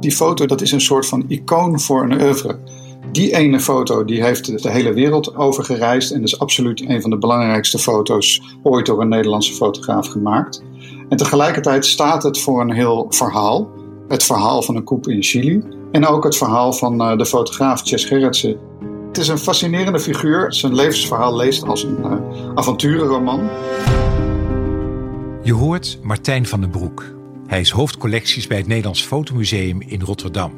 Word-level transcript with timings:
Die 0.00 0.12
foto 0.12 0.46
dat 0.46 0.60
is 0.60 0.72
een 0.72 0.80
soort 0.80 1.06
van 1.06 1.24
icoon 1.28 1.80
voor 1.80 2.02
een 2.02 2.20
oeuvre. 2.20 2.58
Die 3.12 3.36
ene 3.36 3.60
foto 3.60 4.04
die 4.04 4.22
heeft 4.22 4.62
de 4.62 4.70
hele 4.70 4.92
wereld 4.92 5.36
overgereisd 5.36 6.10
en 6.10 6.22
is 6.22 6.38
absoluut 6.38 6.88
een 6.88 7.00
van 7.00 7.10
de 7.10 7.18
belangrijkste 7.18 7.78
foto's 7.78 8.56
ooit 8.62 8.86
door 8.86 9.00
een 9.00 9.08
Nederlandse 9.08 9.54
fotograaf 9.54 10.06
gemaakt. 10.06 10.62
En 11.08 11.16
tegelijkertijd 11.16 11.86
staat 11.86 12.22
het 12.22 12.40
voor 12.40 12.60
een 12.60 12.72
heel 12.72 13.06
verhaal. 13.08 13.70
Het 14.08 14.22
verhaal 14.22 14.62
van 14.62 14.76
een 14.76 14.84
koep 14.84 15.08
in 15.08 15.22
Chili 15.22 15.62
en 15.92 16.06
ook 16.06 16.24
het 16.24 16.36
verhaal 16.36 16.72
van 16.72 17.00
eh, 17.00 17.16
de 17.18 17.26
fotograaf 17.26 17.82
Chess 17.84 18.04
Gerritsen. 18.04 18.58
Het 19.08 19.18
is 19.18 19.28
een 19.28 19.38
fascinerende 19.38 20.00
figuur. 20.00 20.52
Zijn 20.52 20.74
levensverhaal 20.74 21.36
leest 21.36 21.66
als 21.66 21.82
een 21.82 21.98
uh, 21.98 22.12
avonturenroman. 22.54 23.48
Je 25.42 25.52
hoort 25.52 25.98
Martijn 26.02 26.46
van 26.46 26.60
den 26.60 26.70
Broek. 26.70 27.19
Hij 27.50 27.60
is 27.60 27.70
hoofdcollecties 27.70 28.46
bij 28.46 28.56
het 28.56 28.66
Nederlands 28.66 29.02
Fotomuseum 29.02 29.80
in 29.80 30.00
Rotterdam. 30.00 30.52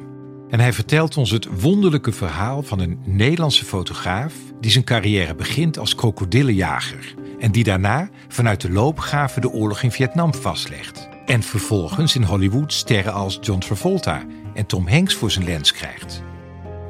En 0.48 0.60
hij 0.60 0.72
vertelt 0.72 1.16
ons 1.16 1.30
het 1.30 1.60
wonderlijke 1.60 2.12
verhaal 2.12 2.62
van 2.62 2.80
een 2.80 2.98
Nederlandse 3.04 3.64
fotograaf 3.64 4.34
die 4.60 4.70
zijn 4.70 4.84
carrière 4.84 5.34
begint 5.34 5.78
als 5.78 5.94
krokodillenjager 5.94 7.14
en 7.38 7.52
die 7.52 7.64
daarna 7.64 8.10
vanuit 8.28 8.60
de 8.60 8.70
loopgraven 8.70 9.40
de 9.40 9.50
oorlog 9.50 9.82
in 9.82 9.92
Vietnam 9.92 10.34
vastlegt. 10.34 11.08
En 11.26 11.42
vervolgens 11.42 12.14
in 12.14 12.22
Hollywood 12.22 12.72
sterren 12.72 13.12
als 13.12 13.38
John 13.40 13.60
Travolta 13.60 14.22
en 14.54 14.66
Tom 14.66 14.88
Hanks 14.88 15.14
voor 15.14 15.30
zijn 15.30 15.44
lens 15.44 15.72
krijgt. 15.72 16.22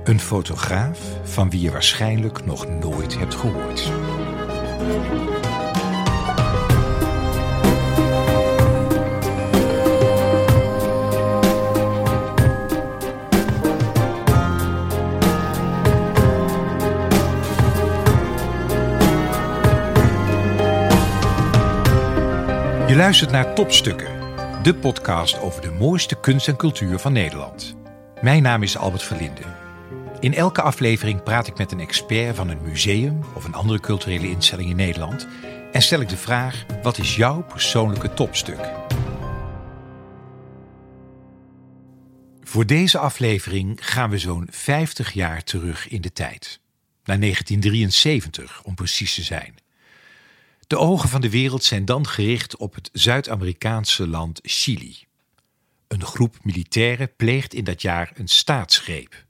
Een 0.05 0.20
fotograaf 0.20 0.98
van 1.22 1.50
wie 1.50 1.60
je 1.60 1.70
waarschijnlijk 1.70 2.44
nog 2.44 2.69
nooit 2.69 3.19
hebt 3.19 3.34
gehoord. 3.34 3.92
Luistert 23.03 23.31
naar 23.31 23.55
Topstukken, 23.55 24.20
de 24.62 24.75
podcast 24.75 25.39
over 25.39 25.62
de 25.62 25.70
mooiste 25.70 26.20
kunst 26.20 26.48
en 26.48 26.56
cultuur 26.56 26.98
van 26.98 27.12
Nederland. 27.12 27.77
Mijn 28.20 28.42
naam 28.42 28.62
is 28.62 28.77
Albert 28.77 29.03
Verlinde. 29.03 29.42
In 30.20 30.34
elke 30.34 30.62
aflevering 30.62 31.22
praat 31.22 31.47
ik 31.47 31.59
met 31.59 31.72
een 31.72 31.81
expert 31.81 32.36
van 32.36 32.48
een 32.48 32.62
museum 32.62 33.20
of 33.34 33.44
een 33.44 33.55
andere 33.55 33.81
culturele 33.81 34.31
instelling 34.31 34.70
in 34.70 34.77
Nederland 34.77 35.28
en 35.72 35.83
stel 35.83 36.00
ik 36.00 36.09
de 36.09 36.17
vraag: 36.17 36.64
wat 36.83 36.98
is 36.98 37.17
jouw 37.17 37.42
persoonlijke 37.42 38.14
topstuk? 38.14 38.70
Voor 42.42 42.66
deze 42.66 42.98
aflevering 42.98 43.78
gaan 43.81 44.11
we 44.11 44.19
zo'n 44.19 44.48
50 44.50 45.12
jaar 45.12 45.44
terug 45.44 45.89
in 45.89 46.00
de 46.00 46.12
tijd. 46.12 46.61
Naar 47.05 47.20
1973 47.20 48.62
om 48.62 48.75
precies 48.75 49.14
te 49.14 49.22
zijn. 49.22 49.55
De 50.73 50.78
ogen 50.78 51.09
van 51.09 51.20
de 51.20 51.31
wereld 51.31 51.65
zijn 51.65 51.84
dan 51.84 52.06
gericht 52.06 52.56
op 52.56 52.75
het 52.75 52.91
Zuid-Amerikaanse 52.92 54.09
land 54.09 54.41
Chili. 54.42 55.05
Een 55.89 56.05
groep 56.05 56.45
militairen 56.45 57.17
pleegt 57.17 57.55
in 57.55 57.65
dat 57.65 57.83
jaar 57.83 58.11
een 58.15 58.28
staatsgreep. 58.28 59.27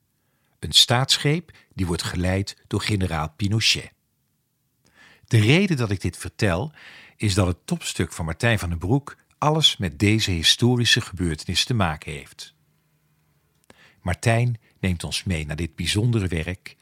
Een 0.59 0.73
staatsgreep 0.73 1.51
die 1.75 1.87
wordt 1.87 2.03
geleid 2.03 2.57
door 2.67 2.81
generaal 2.81 3.33
Pinochet. 3.37 3.93
De 5.25 5.41
reden 5.41 5.77
dat 5.77 5.91
ik 5.91 6.01
dit 6.01 6.17
vertel 6.17 6.73
is 7.17 7.35
dat 7.35 7.47
het 7.47 7.67
topstuk 7.67 8.13
van 8.13 8.25
Martijn 8.25 8.59
van 8.59 8.69
den 8.69 8.79
Broek 8.79 9.17
alles 9.39 9.77
met 9.77 9.99
deze 9.99 10.31
historische 10.31 11.01
gebeurtenis 11.01 11.65
te 11.65 11.75
maken 11.75 12.13
heeft. 12.13 12.55
Martijn 14.01 14.61
neemt 14.81 15.05
ons 15.05 15.25
mee 15.25 15.47
naar 15.47 15.57
dit 15.57 15.75
bijzondere 15.75 16.27
werk 16.27 16.77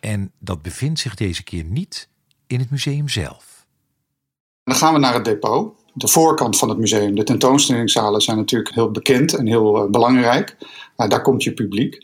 en 0.00 0.32
dat 0.38 0.62
bevindt 0.62 1.00
zich 1.00 1.14
deze 1.14 1.42
keer 1.42 1.64
niet 1.64 2.08
in 2.46 2.58
het 2.58 2.70
museum 2.70 3.08
zelf. 3.08 3.51
Dan 4.64 4.76
gaan 4.76 4.92
we 4.92 4.98
naar 4.98 5.14
het 5.14 5.24
depot. 5.24 5.72
De 5.94 6.08
voorkant 6.08 6.58
van 6.58 6.68
het 6.68 6.78
museum, 6.78 7.14
de 7.14 7.24
tentoonstellingszalen 7.24 8.20
zijn 8.20 8.36
natuurlijk 8.36 8.74
heel 8.74 8.90
bekend 8.90 9.34
en 9.34 9.46
heel 9.46 9.84
uh, 9.84 9.90
belangrijk. 9.90 10.56
Uh, 10.96 11.08
daar 11.08 11.22
komt 11.22 11.42
je 11.42 11.52
publiek. 11.52 11.94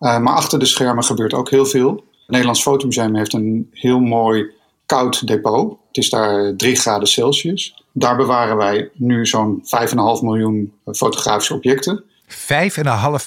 Uh, 0.00 0.18
maar 0.18 0.34
achter 0.34 0.58
de 0.58 0.64
schermen 0.66 1.04
gebeurt 1.04 1.34
ook 1.34 1.50
heel 1.50 1.66
veel. 1.66 1.90
Het 1.90 2.28
Nederlands 2.28 2.62
Fotomuseum 2.62 3.14
heeft 3.16 3.32
een 3.32 3.70
heel 3.72 4.00
mooi 4.00 4.50
koud 4.86 5.26
depot. 5.26 5.78
Het 5.86 5.96
is 5.96 6.10
daar 6.10 6.56
3 6.56 6.76
graden 6.76 7.08
Celsius. 7.08 7.84
Daar 7.92 8.16
bewaren 8.16 8.56
wij 8.56 8.90
nu 8.94 9.26
zo'n 9.26 9.62
5,5 9.88 9.92
miljoen 10.22 10.72
fotografische 10.84 11.54
objecten. 11.54 12.04
5,5 12.28 12.34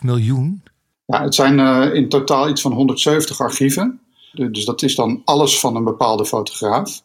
miljoen? 0.04 0.64
Ja, 1.06 1.24
het 1.24 1.36
zijn 1.36 1.60
in 1.94 2.10
totaal 2.10 2.50
iets 2.50 2.62
van 2.62 2.72
170 2.72 3.40
archieven. 3.40 4.00
Dus 4.32 4.66
dat 4.66 4.82
is 4.82 4.96
dan 4.96 5.22
alles 5.26 5.60
van 5.60 5.76
een 5.76 5.84
bepaalde 5.84 6.26
fotograaf. 6.26 7.02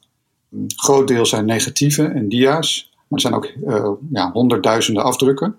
Een 0.52 0.72
groot 0.76 1.08
deel 1.08 1.26
zijn 1.26 1.44
negatieven 1.44 2.14
en 2.14 2.28
dia's, 2.28 2.90
maar 2.92 3.04
er 3.08 3.20
zijn 3.20 3.34
ook 3.34 3.52
uh, 3.66 3.90
ja, 4.12 4.30
honderdduizenden 4.32 5.02
afdrukken. 5.02 5.56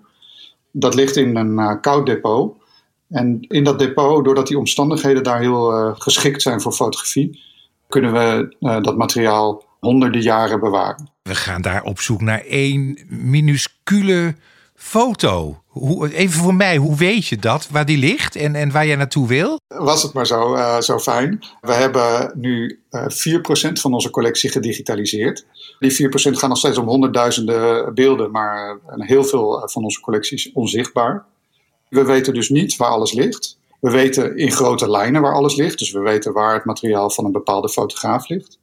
Dat 0.70 0.94
ligt 0.94 1.16
in 1.16 1.36
een 1.36 1.52
uh, 1.52 1.80
koud 1.80 2.06
depot. 2.06 2.58
En 3.08 3.40
in 3.40 3.64
dat 3.64 3.78
depot, 3.78 4.24
doordat 4.24 4.46
die 4.46 4.58
omstandigheden 4.58 5.22
daar 5.22 5.40
heel 5.40 5.72
uh, 5.72 5.94
geschikt 5.94 6.42
zijn 6.42 6.60
voor 6.60 6.72
fotografie, 6.72 7.40
kunnen 7.88 8.12
we 8.12 8.56
dat 8.82 8.96
materiaal 8.96 9.64
honderden 9.80 10.22
jaren 10.22 10.60
bewaren. 10.60 11.10
We 11.22 11.34
gaan 11.34 11.62
daar 11.62 11.82
op 11.82 12.00
zoek 12.00 12.20
naar 12.20 12.40
één 12.40 12.98
minuscule 13.08 14.34
foto. 14.80 15.62
Hoe, 15.66 16.14
even 16.14 16.40
voor 16.40 16.54
mij, 16.54 16.76
hoe 16.76 16.96
weet 16.96 17.26
je 17.26 17.36
dat? 17.36 17.68
Waar 17.70 17.86
die 17.86 17.98
ligt 17.98 18.36
en, 18.36 18.54
en 18.54 18.72
waar 18.72 18.86
jij 18.86 18.96
naartoe 18.96 19.28
wil? 19.28 19.60
Was 19.68 20.02
het 20.02 20.12
maar 20.12 20.26
zo, 20.26 20.54
uh, 20.54 20.80
zo 20.80 20.98
fijn. 20.98 21.44
We 21.60 21.72
hebben 21.72 22.32
nu 22.34 22.80
uh, 22.90 23.04
eh, 23.04 23.70
4% 23.70 23.72
van 23.72 23.94
onze 23.94 24.10
collectie 24.10 24.50
gedigitaliseerd. 24.50 25.46
Die 25.78 26.08
4% 26.08 26.12
gaan 26.12 26.48
nog 26.48 26.58
steeds 26.58 26.78
om 26.78 26.88
honderdduizenden 26.88 27.94
beelden, 27.94 28.30
maar 28.30 28.78
uh, 28.96 29.06
heel 29.06 29.24
veel 29.24 29.62
van 29.68 29.84
onze 29.84 30.00
collectie 30.00 30.36
is 30.36 30.52
onzichtbaar. 30.52 31.24
We 31.88 32.04
weten 32.04 32.34
dus 32.34 32.48
niet 32.48 32.76
waar 32.76 32.90
alles 32.90 33.12
ligt. 33.12 33.58
We 33.80 33.90
weten 33.90 34.36
in 34.36 34.52
grote 34.52 34.90
lijnen 34.90 35.22
waar 35.22 35.34
alles 35.34 35.56
ligt. 35.56 35.78
Dus 35.78 35.92
we 35.92 36.00
weten 36.00 36.32
waar 36.32 36.54
het 36.54 36.64
materiaal 36.64 37.10
van 37.10 37.24
een 37.24 37.32
bepaalde 37.32 37.68
fotograaf 37.68 38.28
ligt. 38.28 38.58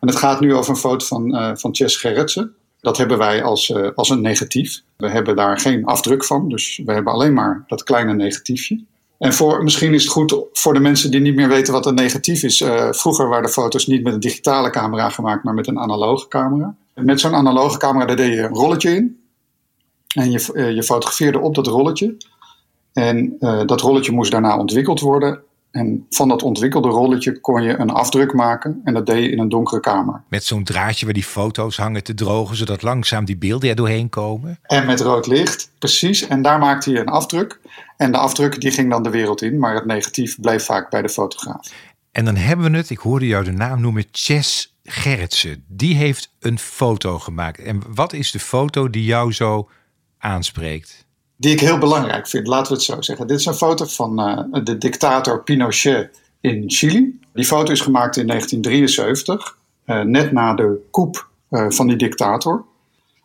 En 0.00 0.08
het 0.08 0.16
gaat 0.16 0.40
nu 0.40 0.54
over 0.54 0.70
een 0.70 0.76
foto 0.76 1.06
van, 1.06 1.56
van 1.58 1.74
Chess 1.74 1.96
Gerritsen. 1.96 2.54
Dat 2.80 2.96
hebben 2.96 3.18
wij 3.18 3.42
als, 3.42 3.68
uh, 3.68 3.88
als 3.94 4.10
een 4.10 4.20
negatief. 4.20 4.82
We 4.96 5.08
hebben 5.08 5.36
daar 5.36 5.58
geen 5.58 5.84
afdruk 5.84 6.24
van, 6.24 6.48
dus 6.48 6.82
we 6.84 6.92
hebben 6.92 7.12
alleen 7.12 7.32
maar 7.32 7.64
dat 7.66 7.82
kleine 7.82 8.14
negatiefje. 8.14 8.84
En 9.18 9.32
voor, 9.32 9.62
misschien 9.62 9.94
is 9.94 10.02
het 10.02 10.12
goed 10.12 10.36
voor 10.52 10.74
de 10.74 10.80
mensen 10.80 11.10
die 11.10 11.20
niet 11.20 11.34
meer 11.34 11.48
weten 11.48 11.72
wat 11.72 11.86
een 11.86 11.94
negatief 11.94 12.42
is. 12.42 12.60
Uh, 12.60 12.88
vroeger 12.90 13.28
waren 13.28 13.44
de 13.44 13.52
foto's 13.52 13.86
niet 13.86 14.02
met 14.02 14.14
een 14.14 14.20
digitale 14.20 14.70
camera 14.70 15.08
gemaakt, 15.08 15.44
maar 15.44 15.54
met 15.54 15.66
een 15.66 15.78
analoge 15.78 16.28
camera. 16.28 16.74
Met 16.94 17.20
zo'n 17.20 17.34
analoge 17.34 17.78
camera 17.78 18.04
daar 18.04 18.16
deed 18.16 18.32
je 18.32 18.40
een 18.40 18.54
rolletje 18.54 18.94
in. 18.94 19.20
En 20.14 20.30
je, 20.30 20.50
uh, 20.54 20.74
je 20.74 20.82
fotografeerde 20.82 21.38
op 21.38 21.54
dat 21.54 21.66
rolletje. 21.66 22.16
En 22.92 23.36
dat 23.66 23.80
rolletje 23.80 24.12
moest 24.12 24.30
daarna 24.30 24.58
ontwikkeld 24.58 25.00
worden. 25.00 25.42
En 25.70 26.06
van 26.10 26.28
dat 26.28 26.42
ontwikkelde 26.42 26.88
rolletje 26.88 27.40
kon 27.40 27.62
je 27.62 27.78
een 27.78 27.90
afdruk 27.90 28.32
maken 28.32 28.80
en 28.84 28.94
dat 28.94 29.06
deed 29.06 29.24
je 29.24 29.30
in 29.30 29.38
een 29.38 29.48
donkere 29.48 29.80
kamer. 29.80 30.22
Met 30.28 30.44
zo'n 30.44 30.64
draadje 30.64 31.04
waar 31.04 31.14
die 31.14 31.24
foto's 31.24 31.76
hangen 31.76 32.04
te 32.04 32.14
drogen, 32.14 32.56
zodat 32.56 32.82
langzaam 32.82 33.24
die 33.24 33.36
beelden 33.36 33.68
er 33.68 33.76
doorheen 33.76 34.08
komen. 34.08 34.58
En 34.62 34.86
met 34.86 35.00
rood 35.00 35.26
licht, 35.26 35.70
precies. 35.78 36.26
En 36.26 36.42
daar 36.42 36.58
maakte 36.58 36.90
je 36.90 36.98
een 36.98 37.08
afdruk. 37.08 37.60
En 37.96 38.12
de 38.12 38.18
afdruk 38.18 38.60
die 38.60 38.70
ging 38.70 38.90
dan 38.90 39.02
de 39.02 39.10
wereld 39.10 39.42
in, 39.42 39.58
maar 39.58 39.74
het 39.74 39.86
negatief 39.86 40.40
bleef 40.40 40.64
vaak 40.64 40.90
bij 40.90 41.02
de 41.02 41.08
fotograaf. 41.08 41.72
En 42.12 42.24
dan 42.24 42.36
hebben 42.36 42.70
we 42.70 42.76
het, 42.76 42.90
ik 42.90 42.98
hoorde 42.98 43.26
jou 43.26 43.44
de 43.44 43.52
naam 43.52 43.80
noemen, 43.80 44.04
Chess 44.12 44.76
Gerritsen. 44.84 45.64
Die 45.66 45.94
heeft 45.94 46.32
een 46.40 46.58
foto 46.58 47.18
gemaakt. 47.18 47.58
En 47.58 47.82
wat 47.94 48.12
is 48.12 48.30
de 48.30 48.40
foto 48.40 48.90
die 48.90 49.04
jou 49.04 49.32
zo 49.32 49.68
aanspreekt? 50.18 51.06
Die 51.40 51.52
ik 51.52 51.60
heel 51.60 51.78
belangrijk 51.78 52.28
vind, 52.28 52.46
laten 52.46 52.72
we 52.72 52.78
het 52.78 52.82
zo 52.86 53.00
zeggen. 53.00 53.26
Dit 53.26 53.38
is 53.38 53.46
een 53.46 53.54
foto 53.54 53.84
van 53.84 54.20
uh, 54.20 54.64
de 54.64 54.78
dictator 54.78 55.42
Pinochet 55.42 56.20
in 56.40 56.64
Chili. 56.66 57.18
Die 57.32 57.44
foto 57.44 57.72
is 57.72 57.80
gemaakt 57.80 58.16
in 58.16 58.26
1973, 58.26 59.58
uh, 59.86 60.00
net 60.00 60.32
na 60.32 60.54
de 60.54 60.86
coup 60.90 61.28
uh, 61.50 61.66
van 61.68 61.86
die 61.86 61.96
dictator. 61.96 62.64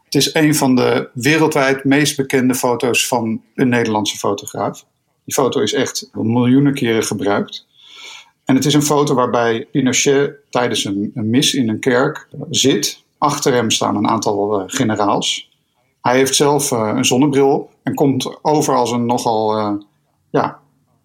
Het 0.03 0.15
is 0.15 0.33
een 0.33 0.55
van 0.55 0.75
de 0.75 1.09
wereldwijd 1.13 1.83
meest 1.83 2.17
bekende 2.17 2.55
foto's 2.55 3.07
van 3.07 3.41
een 3.55 3.69
Nederlandse 3.69 4.17
fotograaf. 4.17 4.85
Die 5.25 5.33
foto 5.33 5.61
is 5.61 5.73
echt 5.73 6.09
miljoenen 6.13 6.73
keren 6.73 7.03
gebruikt. 7.03 7.65
En 8.45 8.55
het 8.55 8.65
is 8.65 8.73
een 8.73 8.83
foto 8.83 9.13
waarbij 9.13 9.67
Pinochet 9.71 10.33
tijdens 10.49 10.85
een 10.85 11.11
mis 11.13 11.53
in 11.53 11.69
een 11.69 11.79
kerk 11.79 12.27
zit. 12.49 13.03
Achter 13.17 13.53
hem 13.53 13.71
staan 13.71 13.95
een 13.95 14.07
aantal 14.07 14.63
generaals. 14.67 15.51
Hij 16.03 16.17
heeft 16.17 16.35
zelf 16.35 16.71
uh, 16.71 16.91
een 16.95 17.05
zonnebril 17.05 17.49
op 17.49 17.71
en 17.83 17.95
komt 17.95 18.37
over 18.41 18.75
als 18.75 18.91
een 18.91 19.05
nogal 19.05 19.57
uh, 19.57 19.73
ja, 20.29 20.59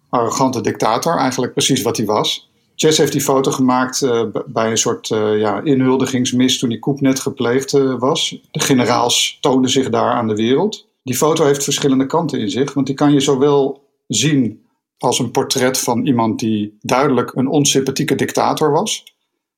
arrogante 0.09 0.61
dictator. 0.61 1.17
Eigenlijk 1.17 1.53
precies 1.53 1.81
wat 1.81 1.97
hij 1.97 2.05
was. 2.05 2.49
Chess 2.75 2.97
heeft 2.97 3.11
die 3.11 3.21
foto 3.21 3.51
gemaakt 3.51 4.01
uh, 4.01 4.21
bij 4.45 4.69
een 4.69 4.77
soort 4.77 5.07
ja, 5.07 5.61
inhuldigingsmis 5.61 6.59
toen 6.59 6.69
die 6.69 6.79
coup 6.79 7.01
net 7.01 7.19
gepleegd 7.19 7.71
was. 7.97 8.39
De 8.51 8.59
generaals 8.59 9.37
toonden 9.41 9.71
zich 9.71 9.89
daar 9.89 10.13
aan 10.13 10.27
de 10.27 10.35
wereld. 10.35 10.87
Die 11.03 11.15
foto 11.15 11.45
heeft 11.45 11.63
verschillende 11.63 12.05
kanten 12.05 12.39
in 12.39 12.49
zich, 12.49 12.73
want 12.73 12.87
die 12.87 12.95
kan 12.95 13.13
je 13.13 13.19
zowel 13.19 13.83
zien 14.07 14.65
als 14.97 15.19
een 15.19 15.31
portret 15.31 15.79
van 15.79 16.05
iemand 16.05 16.39
die 16.39 16.77
duidelijk 16.81 17.31
een 17.35 17.47
onsympathieke 17.47 18.15
dictator 18.15 18.71
was. 18.71 19.03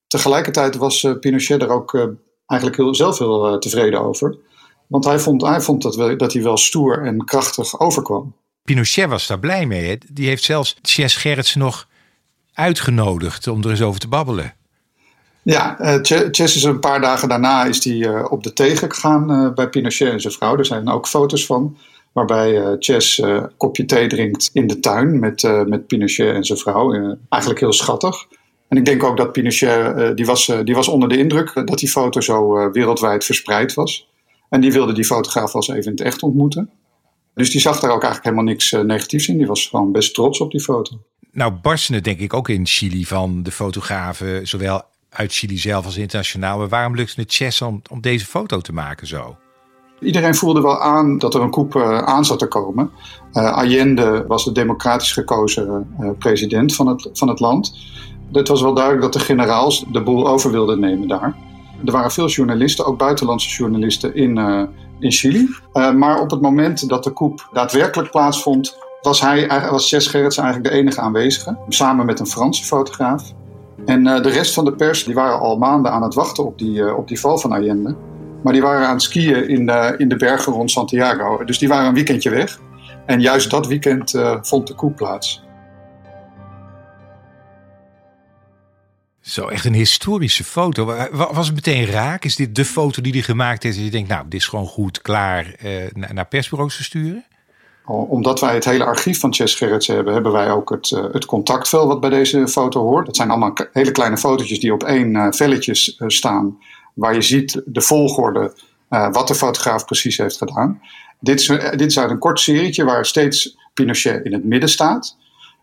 Tegelijkertijd 0.07 0.75
was 0.75 1.07
Pinochet 1.19 1.61
er 1.61 1.69
ook 1.69 2.17
eigenlijk 2.45 2.81
heel, 2.81 2.95
zelf 2.95 3.17
heel 3.17 3.59
tevreden 3.59 4.01
over. 4.01 4.37
Want 4.91 5.05
hij 5.05 5.19
vond, 5.19 5.41
hij 5.41 5.61
vond 5.61 5.81
dat, 5.81 5.95
we, 5.95 6.15
dat 6.15 6.33
hij 6.33 6.43
wel 6.43 6.57
stoer 6.57 7.05
en 7.05 7.25
krachtig 7.25 7.79
overkwam. 7.79 8.33
Pinochet 8.63 9.09
was 9.09 9.27
daar 9.27 9.39
blij 9.39 9.65
mee. 9.65 9.89
Hè? 9.89 9.95
Die 10.11 10.27
heeft 10.27 10.43
zelfs 10.43 10.77
Chess 10.81 11.15
Gerrits 11.15 11.55
nog 11.55 11.87
uitgenodigd 12.53 13.47
om 13.47 13.63
er 13.63 13.69
eens 13.69 13.81
over 13.81 13.99
te 13.99 14.07
babbelen. 14.07 14.53
Ja, 15.41 15.81
uh, 15.81 15.99
Chess 16.31 16.55
is 16.55 16.63
een 16.63 16.79
paar 16.79 17.01
dagen 17.01 17.29
daarna 17.29 17.65
is 17.65 17.81
die, 17.81 18.03
uh, 18.03 18.25
op 18.29 18.43
de 18.43 18.53
tegen 18.53 18.91
gegaan 18.91 19.31
uh, 19.31 19.53
bij 19.53 19.69
Pinochet 19.69 20.11
en 20.11 20.21
zijn 20.21 20.33
vrouw. 20.33 20.57
Er 20.57 20.65
zijn 20.65 20.89
ook 20.89 21.07
foto's 21.07 21.45
van. 21.45 21.77
Waarbij 22.11 22.75
Chess 22.79 23.17
een 23.17 23.51
kopje 23.57 23.85
thee 23.85 24.07
drinkt 24.07 24.49
in 24.53 24.67
de 24.67 24.79
tuin 24.79 25.19
met, 25.19 25.43
met 25.67 25.87
Pinochet 25.87 26.35
en 26.35 26.43
zijn 26.43 26.59
vrouw. 26.59 27.17
eigenlijk 27.29 27.61
heel 27.61 27.73
schattig. 27.73 28.25
En 28.67 28.77
ik 28.77 28.85
denk 28.85 29.03
ook 29.03 29.17
dat 29.17 29.31
Pinochet, 29.31 30.17
die, 30.17 30.25
was, 30.25 30.51
die 30.63 30.75
was 30.75 30.87
onder 30.87 31.09
de 31.09 31.17
indruk 31.17 31.53
dat 31.53 31.79
die 31.79 31.89
foto 31.89 32.21
zo 32.21 32.71
wereldwijd 32.71 33.25
verspreid 33.25 33.73
was. 33.73 34.09
En 34.51 34.61
die 34.61 34.71
wilde 34.71 34.93
die 34.93 35.05
fotograaf 35.05 35.53
wel 35.53 35.61
eens 35.61 35.71
even 35.71 35.91
in 35.91 35.97
het 35.97 36.01
echt 36.01 36.23
ontmoeten. 36.23 36.69
Dus 37.33 37.51
die 37.51 37.61
zag 37.61 37.79
daar 37.79 37.91
ook 37.91 38.03
eigenlijk 38.03 38.23
helemaal 38.23 38.53
niks 38.53 38.71
negatiefs 38.71 39.27
in. 39.27 39.37
Die 39.37 39.47
was 39.47 39.67
gewoon 39.67 39.91
best 39.91 40.13
trots 40.13 40.39
op 40.39 40.51
die 40.51 40.61
foto. 40.61 41.01
Nou 41.31 41.51
barsten 41.51 41.93
het 41.95 42.03
denk 42.03 42.19
ik 42.19 42.33
ook 42.33 42.49
in 42.49 42.65
Chili 42.65 43.05
van 43.05 43.43
de 43.43 43.51
fotografen, 43.51 44.47
zowel 44.47 44.81
uit 45.09 45.33
Chili 45.33 45.57
zelf 45.57 45.85
als 45.85 45.97
internationaal. 45.97 46.57
Maar 46.57 46.69
waarom 46.69 46.95
lukt 46.95 47.15
het 47.15 47.33
Chess 47.33 47.61
om, 47.61 47.81
om 47.91 48.01
deze 48.01 48.25
foto 48.25 48.59
te 48.59 48.73
maken 48.73 49.07
zo? 49.07 49.37
Iedereen 49.99 50.35
voelde 50.35 50.61
wel 50.61 50.79
aan 50.79 51.17
dat 51.17 51.33
er 51.33 51.41
een 51.41 51.51
coup 51.51 51.75
uh, 51.75 51.97
aan 51.97 52.25
zat 52.25 52.39
te 52.39 52.47
komen. 52.47 52.91
Uh, 53.33 53.51
Allende 53.53 54.25
was 54.27 54.45
de 54.45 54.51
democratisch 54.51 55.11
gekozen 55.11 55.95
uh, 55.99 56.09
president 56.17 56.75
van 56.75 56.87
het, 56.87 57.09
van 57.13 57.27
het 57.27 57.39
land. 57.39 57.77
Het 58.31 58.47
was 58.47 58.61
wel 58.61 58.73
duidelijk 58.73 59.03
dat 59.03 59.13
de 59.13 59.19
generaals 59.19 59.85
de 59.91 60.03
boel 60.03 60.27
over 60.27 60.51
wilden 60.51 60.79
nemen 60.79 61.07
daar. 61.07 61.35
Er 61.85 61.91
waren 61.91 62.11
veel 62.11 62.27
journalisten, 62.27 62.85
ook 62.85 62.97
buitenlandse 62.97 63.49
journalisten, 63.49 64.15
in, 64.15 64.37
in 64.99 65.11
Chili. 65.11 65.49
maar 65.73 66.19
op 66.19 66.31
het 66.31 66.41
moment 66.41 66.89
dat 66.89 67.03
de 67.03 67.13
coup 67.13 67.49
daadwerkelijk 67.51 68.11
plaatsvond, 68.11 68.77
was, 69.01 69.21
hij, 69.21 69.47
was 69.69 69.89
Gerrits 69.89 70.37
eigenlijk 70.37 70.69
de 70.69 70.79
enige 70.79 71.01
aanwezige. 71.01 71.57
Samen 71.67 72.05
met 72.05 72.19
een 72.19 72.27
Franse 72.27 72.63
fotograaf. 72.63 73.23
En 73.85 74.05
uh, 74.05 74.21
de 74.21 74.29
rest 74.29 74.53
van 74.53 74.65
de 74.65 74.73
pers 74.73 75.03
die 75.03 75.13
waren 75.13 75.39
al 75.39 75.57
maanden 75.57 75.91
aan 75.91 76.03
het 76.03 76.13
wachten 76.13 76.45
op 76.45 76.57
die, 76.57 76.95
op 76.95 77.07
die 77.07 77.19
val 77.19 77.37
van 77.37 77.51
Allende. 77.51 77.95
Maar 78.43 78.53
die 78.53 78.61
waren 78.61 78.87
aan 78.87 78.93
het 78.93 79.01
skiën 79.01 79.47
in 79.47 79.65
de, 79.65 79.95
in 79.97 80.09
de 80.09 80.15
bergen 80.15 80.53
rond 80.53 80.71
Santiago. 80.71 81.43
Dus 81.45 81.59
die 81.59 81.67
waren 81.67 81.87
een 81.87 81.93
weekendje 81.93 82.29
weg. 82.29 82.59
En 83.05 83.21
juist 83.21 83.49
dat 83.49 83.67
weekend 83.67 84.13
vond 84.41 84.67
de 84.67 84.75
coup 84.75 84.95
plaats. 84.95 85.43
Zo, 89.21 89.47
echt 89.47 89.65
een 89.65 89.73
historische 89.73 90.43
foto. 90.43 90.85
Was 91.11 91.45
het 91.45 91.55
meteen 91.55 91.85
raak? 91.85 92.25
Is 92.25 92.35
dit 92.35 92.55
de 92.55 92.65
foto 92.65 93.01
die 93.01 93.11
hij 93.11 93.21
gemaakt 93.21 93.63
heeft? 93.63 93.77
En 93.77 93.83
je 93.83 93.89
denkt, 93.89 94.09
nou, 94.09 94.23
dit 94.23 94.39
is 94.39 94.47
gewoon 94.47 94.65
goed, 94.65 95.01
klaar, 95.01 95.55
naar 95.93 96.27
persbureaus 96.27 96.77
te 96.77 96.83
sturen? 96.83 97.25
Omdat 97.85 98.39
wij 98.39 98.53
het 98.53 98.65
hele 98.65 98.83
archief 98.83 99.19
van 99.19 99.33
Chess 99.33 99.55
Gerrits 99.55 99.87
hebben, 99.87 100.13
hebben 100.13 100.31
wij 100.31 100.51
ook 100.51 100.69
het, 100.69 100.91
uh, 100.91 101.03
het 101.11 101.25
contactvel 101.25 101.87
wat 101.87 101.99
bij 101.99 102.09
deze 102.09 102.47
foto 102.47 102.81
hoort. 102.81 103.05
Dat 103.05 103.15
zijn 103.15 103.29
allemaal 103.29 103.53
hele 103.73 103.91
kleine 103.91 104.17
fotootjes 104.17 104.59
die 104.59 104.73
op 104.73 104.83
één 104.83 105.15
uh, 105.15 105.27
velletje 105.29 105.95
uh, 105.97 106.07
staan, 106.09 106.57
waar 106.93 107.13
je 107.13 107.21
ziet 107.21 107.61
de 107.65 107.81
volgorde, 107.81 108.53
wat 108.87 109.27
de 109.27 109.35
fotograaf 109.35 109.85
precies 109.85 110.17
heeft 110.17 110.37
gedaan. 110.37 110.81
Dit 111.19 111.39
is, 111.39 111.47
dit 111.47 111.81
is 111.81 111.99
uit 111.99 112.09
een 112.09 112.19
kort 112.19 112.39
serietje 112.39 112.83
waar 112.83 113.05
steeds 113.05 113.57
Pinochet 113.73 114.25
in 114.25 114.33
het 114.33 114.43
midden 114.43 114.69
staat. 114.69 115.17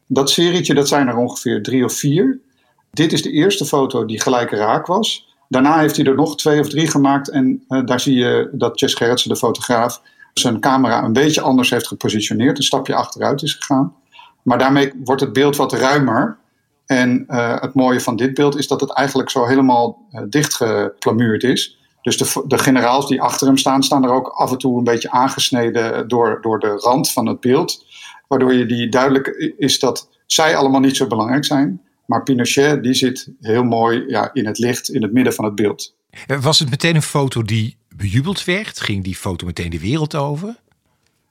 Dat 0.06 0.30
serietje, 0.30 0.74
dat 0.74 0.88
zijn 0.88 1.08
er 1.08 1.16
ongeveer 1.16 1.62
drie 1.62 1.84
of 1.84 1.92
vier. 1.92 2.38
Dit 2.90 3.12
is 3.12 3.22
de 3.22 3.30
eerste 3.30 3.64
foto 3.64 4.04
die 4.04 4.20
gelijk 4.20 4.50
raak 4.50 4.86
was. 4.86 5.36
Daarna 5.48 5.78
heeft 5.78 5.96
hij 5.96 6.04
er 6.04 6.14
nog 6.14 6.36
twee 6.36 6.60
of 6.60 6.68
drie 6.68 6.88
gemaakt 6.88 7.30
en 7.30 7.64
daar 7.84 8.00
zie 8.00 8.14
je 8.14 8.48
dat 8.52 8.78
Chess 8.78 8.94
Gerrits, 8.94 9.24
de 9.24 9.36
fotograaf, 9.36 10.02
zijn 10.32 10.60
camera 10.60 11.04
een 11.04 11.12
beetje 11.12 11.40
anders 11.40 11.70
heeft 11.70 11.86
gepositioneerd, 11.86 12.56
een 12.56 12.64
stapje 12.64 12.94
achteruit 12.94 13.42
is 13.42 13.54
gegaan. 13.54 13.94
Maar 14.42 14.58
daarmee 14.58 14.92
wordt 15.04 15.20
het 15.20 15.32
beeld 15.32 15.56
wat 15.56 15.72
ruimer. 15.72 16.38
En 16.86 17.24
uh, 17.28 17.60
het 17.60 17.74
mooie 17.74 18.00
van 18.00 18.16
dit 18.16 18.34
beeld 18.34 18.58
is 18.58 18.68
dat 18.68 18.80
het 18.80 18.92
eigenlijk 18.92 19.30
zo 19.30 19.46
helemaal 19.46 20.06
uh, 20.12 20.22
dichtgeplamuurd 20.28 21.42
is. 21.42 21.78
Dus 22.02 22.16
de, 22.16 22.42
de, 22.46 22.58
generaals 22.58 23.08
die 23.08 23.22
achter 23.22 23.46
hem 23.46 23.56
staan, 23.56 23.82
staan 23.82 24.04
er 24.04 24.10
ook 24.10 24.28
af 24.28 24.50
en 24.50 24.58
toe 24.58 24.78
een 24.78 24.84
beetje 24.84 25.10
aangesneden 25.10 26.08
door, 26.08 26.38
door 26.40 26.58
de 26.58 26.68
rand 26.68 27.12
van 27.12 27.26
het 27.26 27.40
beeld. 27.40 27.84
Waardoor 28.28 28.54
je 28.54 28.66
die 28.66 28.88
duidelijk 28.88 29.26
is 29.58 29.78
dat 29.78 30.08
zij 30.26 30.56
allemaal 30.56 30.80
niet 30.80 30.96
zo 30.96 31.06
belangrijk 31.06 31.44
zijn. 31.44 31.82
Maar 32.08 32.22
Pinochet 32.22 32.82
die 32.82 32.94
zit 32.94 33.32
heel 33.40 33.64
mooi 33.64 34.04
ja, 34.06 34.30
in 34.32 34.46
het 34.46 34.58
licht, 34.58 34.88
in 34.88 35.02
het 35.02 35.12
midden 35.12 35.32
van 35.32 35.44
het 35.44 35.54
beeld. 35.54 35.94
Was 36.40 36.58
het 36.58 36.70
meteen 36.70 36.94
een 36.94 37.02
foto 37.02 37.42
die 37.42 37.76
bejubeld 37.96 38.44
werd? 38.44 38.80
Ging 38.80 39.04
die 39.04 39.16
foto 39.16 39.46
meteen 39.46 39.70
de 39.70 39.80
wereld 39.80 40.14
over? 40.14 40.56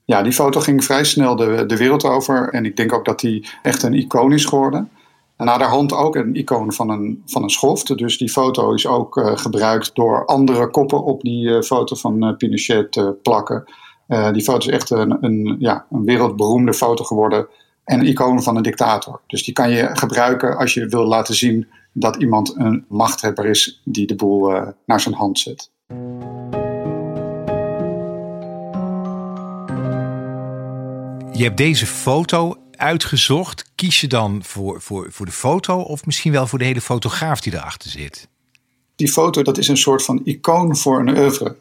Ja, 0.05 0.21
die 0.21 0.31
foto 0.31 0.59
ging 0.59 0.83
vrij 0.83 1.03
snel 1.03 1.35
de, 1.35 1.63
de 1.67 1.77
wereld 1.77 2.03
over. 2.03 2.49
En 2.49 2.65
ik 2.65 2.75
denk 2.75 2.93
ook 2.93 3.05
dat 3.05 3.19
die 3.19 3.47
echt 3.61 3.83
een 3.83 3.93
icoon 3.93 4.33
is 4.33 4.45
geworden. 4.45 4.89
En 5.35 5.45
naar 5.45 5.57
de 5.57 5.63
hand 5.63 5.93
ook 5.93 6.15
een 6.15 6.35
icoon 6.35 6.73
van 6.73 6.89
een, 6.89 7.23
van 7.25 7.43
een 7.43 7.49
schoft. 7.49 7.97
Dus 7.97 8.17
die 8.17 8.29
foto 8.29 8.73
is 8.73 8.87
ook 8.87 9.17
uh, 9.17 9.37
gebruikt 9.37 9.95
door 9.95 10.25
andere 10.25 10.69
koppen 10.69 11.03
op 11.03 11.21
die 11.21 11.47
uh, 11.47 11.61
foto 11.61 11.95
van 11.95 12.25
uh, 12.25 12.37
Pinochet 12.37 12.91
te 12.91 13.15
plakken. 13.21 13.63
die 14.31 14.43
foto 14.43 14.67
is 14.67 14.73
echt 14.73 14.89
een, 14.89 15.17
een, 15.21 15.55
ja, 15.59 15.85
een 15.91 16.05
wereldberoemde 16.05 16.73
foto 16.73 17.03
geworden. 17.03 17.47
En 17.87 17.99
een 17.99 18.05
icoon 18.05 18.43
van 18.43 18.55
een 18.55 18.63
dictator. 18.63 19.21
Dus 19.27 19.43
die 19.43 19.53
kan 19.53 19.69
je 19.69 19.89
gebruiken 19.93 20.57
als 20.57 20.73
je 20.73 20.85
wil 20.85 21.05
laten 21.05 21.35
zien 21.35 21.67
dat 21.91 22.15
iemand 22.15 22.53
een 22.57 22.85
machthebber 22.87 23.45
is 23.45 23.81
die 23.83 24.07
de 24.07 24.15
boel 24.15 24.73
naar 24.85 25.01
zijn 25.01 25.15
hand 25.15 25.39
zet. 25.39 25.71
Je 31.31 31.43
hebt 31.43 31.57
deze 31.57 31.85
foto 31.85 32.55
uitgezocht. 32.71 33.71
Kies 33.75 34.01
je 34.01 34.07
dan 34.07 34.43
voor, 34.43 34.81
voor, 34.81 35.07
voor 35.11 35.25
de 35.25 35.31
foto 35.31 35.79
of 35.79 36.05
misschien 36.05 36.31
wel 36.31 36.47
voor 36.47 36.59
de 36.59 36.65
hele 36.65 36.81
fotograaf 36.81 37.41
die 37.41 37.53
erachter 37.53 37.89
zit? 37.89 38.27
Die 38.95 39.11
foto 39.11 39.41
dat 39.41 39.57
is 39.57 39.67
een 39.67 39.77
soort 39.77 40.03
van 40.03 40.21
icoon 40.23 40.77
voor 40.77 40.99
een 40.99 41.17
oeuvre. 41.17 41.55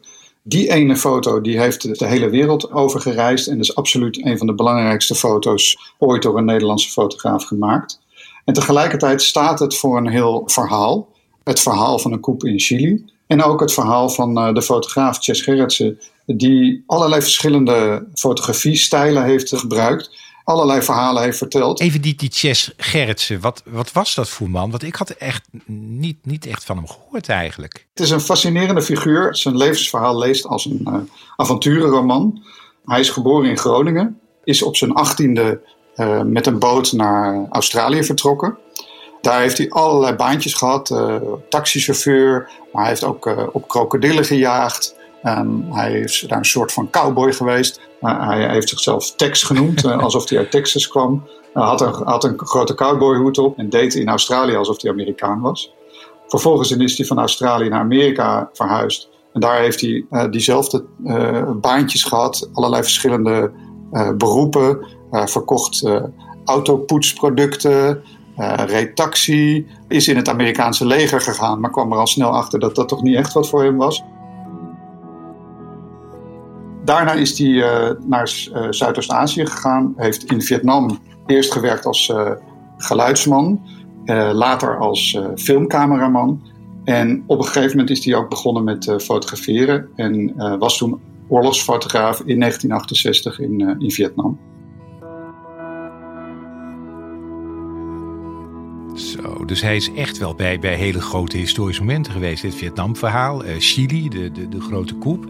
Die 0.47 0.71
ene 0.71 0.95
foto 0.95 1.41
die 1.41 1.59
heeft 1.59 1.99
de 1.99 2.05
hele 2.05 2.29
wereld 2.29 2.71
overgereisd 2.71 3.47
en 3.47 3.59
is 3.59 3.75
absoluut 3.75 4.25
een 4.25 4.37
van 4.37 4.47
de 4.47 4.53
belangrijkste 4.53 5.15
foto's 5.15 5.93
ooit 5.97 6.21
door 6.21 6.37
een 6.37 6.45
Nederlandse 6.45 6.89
fotograaf 6.89 7.43
gemaakt. 7.43 7.99
En 8.45 8.53
tegelijkertijd 8.53 9.21
staat 9.21 9.59
het 9.59 9.77
voor 9.77 9.97
een 9.97 10.07
heel 10.07 10.43
verhaal. 10.45 11.09
Het 11.43 11.59
verhaal 11.59 11.99
van 11.99 12.11
een 12.11 12.19
coup 12.19 12.43
in 12.43 12.59
Chili. 12.59 13.05
En 13.27 13.43
ook 13.43 13.59
het 13.59 13.73
verhaal 13.73 14.09
van 14.09 14.37
uh, 14.37 14.53
de 14.53 14.61
fotograaf 14.61 15.17
Chess 15.19 15.41
Gerritsen, 15.41 15.99
die 16.25 16.83
allerlei 16.85 17.21
verschillende 17.21 18.07
fotografiestijlen 18.13 19.23
heeft 19.23 19.55
gebruikt. 19.55 20.11
Allerlei 20.47 20.81
verhalen 20.81 21.23
heeft 21.23 21.37
verteld. 21.37 21.79
Even 21.79 22.01
die, 22.01 22.15
die 22.15 22.29
Chess 22.33 22.73
Gerritsen, 22.77 23.39
wat, 23.39 23.63
wat 23.65 23.91
was 23.91 24.15
dat 24.15 24.29
voor 24.29 24.49
man? 24.49 24.71
Want 24.71 24.83
ik 24.83 24.95
had 24.95 25.09
echt 25.09 25.47
niet, 25.65 26.25
niet 26.25 26.45
echt 26.45 26.63
van 26.63 26.77
hem 26.77 26.87
gehoord 26.87 27.29
eigenlijk. 27.29 27.87
Het 27.93 28.03
is 28.03 28.09
een 28.09 28.21
fascinerende 28.21 28.81
figuur. 28.81 29.35
Zijn 29.35 29.57
levensverhaal 29.57 30.17
leest 30.17 30.45
als 30.45 30.65
een 30.65 30.85
uh, 30.87 30.95
avonturenroman. 31.35 32.43
Hij 32.85 32.99
is 32.99 33.09
geboren 33.09 33.49
in 33.49 33.57
Groningen, 33.57 34.19
is 34.43 34.61
op 34.61 34.75
zijn 34.75 34.93
achttiende 34.93 35.61
uh, 35.95 36.21
met 36.21 36.47
een 36.47 36.59
boot 36.59 36.91
naar 36.91 37.47
Australië 37.49 38.03
vertrokken. 38.03 38.57
Daar 39.21 39.39
heeft 39.39 39.57
hij 39.57 39.69
allerlei 39.69 40.15
baantjes 40.15 40.53
gehad. 40.53 40.89
Uh, 40.89 41.15
taxichauffeur, 41.49 42.49
maar 42.71 42.81
hij 42.81 42.91
heeft 42.91 43.03
ook 43.03 43.49
op 43.53 43.67
krokodillen 43.67 44.25
gejaagd. 44.25 44.95
Um, 45.27 45.65
hij 45.71 45.99
is 45.99 46.25
daar 46.27 46.37
een 46.37 46.45
soort 46.45 46.71
van 46.71 46.89
cowboy 46.89 47.33
geweest. 47.33 47.81
Uh, 48.01 48.27
hij 48.27 48.49
heeft 48.49 48.69
zichzelf 48.69 49.15
Tex 49.15 49.43
genoemd, 49.43 49.85
alsof 49.85 50.29
hij 50.29 50.37
uit 50.37 50.51
Texas 50.51 50.87
kwam. 50.87 51.27
Hij 51.53 51.63
had, 51.63 51.81
een, 51.81 52.29
een 52.29 52.39
grote 52.39 52.75
cowboyhoed 52.75 53.37
op 53.37 53.57
en 53.57 53.69
deed 53.69 53.95
in 53.95 54.07
Australië 54.07 54.55
alsof 54.55 54.81
hij 54.81 54.91
Amerikaan 54.91 55.41
was. 55.41 55.73
Vervolgens 56.27 56.71
is 56.71 56.97
hij 56.97 57.05
van 57.05 57.19
Australië 57.19 57.69
naar 57.69 57.79
Amerika 57.79 58.49
verhuisd. 58.53 59.09
En 59.33 59.39
daar 59.39 59.59
heeft 59.59 59.81
hij 59.81 60.05
diezelfde 60.29 60.85
baantjes 61.61 62.03
gehad, 62.03 62.49
allerlei 62.53 62.83
verschillende 62.83 63.51
beroepen. 64.17 64.85
verkocht 65.11 65.83
autopoetsproducten, 66.45 68.03
uh, 68.37 68.53
reed 68.65 68.95
taxi, 68.95 69.67
is 69.87 70.07
in 70.07 70.15
het 70.15 70.29
Amerikaanse 70.29 70.85
leger 70.85 71.21
gegaan, 71.21 71.59
maar 71.59 71.71
kwam 71.71 71.91
er 71.91 71.97
al 71.97 72.07
snel 72.07 72.29
achter 72.29 72.59
dat 72.59 72.75
dat 72.75 72.87
toch 72.87 73.01
niet 73.01 73.15
echt 73.15 73.33
wat 73.33 73.49
voor 73.49 73.63
hem 73.63 73.77
was. 73.77 74.03
Daarna 76.87 77.13
is 77.13 77.37
hij 77.37 77.47
uh, 77.47 77.89
naar 78.05 78.47
uh, 78.53 78.67
Zuidoost-Azië 78.69 79.45
gegaan, 79.45 79.93
heeft 79.97 80.31
in 80.31 80.41
Vietnam 80.41 80.99
eerst 81.25 81.51
gewerkt 81.51 81.85
als 81.85 82.13
geluidsman, 82.77 83.61
later 84.33 84.77
als 84.77 85.19
filmcameraman. 85.35 86.41
En 86.83 87.23
op 87.25 87.37
een 87.37 87.45
gegeven 87.45 87.69
moment 87.69 87.89
is 87.89 88.05
hij 88.05 88.15
ook 88.15 88.29
begonnen 88.29 88.63
met 88.63 88.93
fotograferen 89.01 89.87
en 89.95 90.33
was 90.59 90.77
toen 90.77 90.99
oorlogsfotograaf 91.27 92.19
in 92.19 92.39
1968 92.39 93.39
in, 93.39 93.79
in 93.79 93.91
Vietnam. 93.91 94.39
Zo, 98.95 99.45
dus 99.45 99.61
hij 99.61 99.75
is 99.75 99.93
echt 99.93 100.17
wel 100.17 100.35
bij, 100.35 100.59
bij 100.59 100.75
hele 100.75 101.01
grote 101.01 101.37
historische 101.37 101.83
momenten 101.83 102.13
geweest. 102.13 102.41
Dit 102.41 102.55
Vietnam-verhaal, 102.55 103.45
uh, 103.45 103.51
Chili, 103.57 104.09
de, 104.09 104.31
de, 104.31 104.49
de 104.49 104.61
grote 104.61 104.97
coup. 104.97 105.25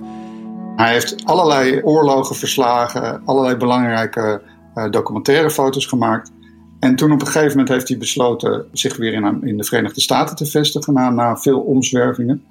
Hij 0.78 0.92
heeft 0.92 1.26
allerlei 1.26 1.82
oorlogen 1.84 2.36
verslagen, 2.36 3.22
allerlei 3.26 3.56
belangrijke 3.56 4.42
uh, 4.76 4.90
documentaire 4.90 5.50
foto's 5.50 5.86
gemaakt. 5.86 6.32
En 6.80 6.96
toen 6.96 7.12
op 7.12 7.22
een 7.22 7.28
gegeven 7.28 7.50
moment 7.50 7.70
heeft 7.70 7.88
hij 7.88 7.98
besloten 7.98 8.66
zich 8.72 8.98
weer 8.98 9.14
in, 9.14 9.44
in 9.44 9.58
de 9.58 9.64
Verenigde 9.64 10.02
Staten 10.02 10.36
te 10.36 10.46
vestigen 10.46 10.94
na, 10.94 11.10
na 11.10 11.38
veel 11.38 11.60
omzwervingen. 11.60 12.44